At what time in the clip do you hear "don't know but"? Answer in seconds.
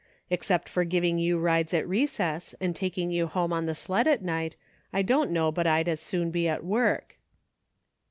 5.03-5.67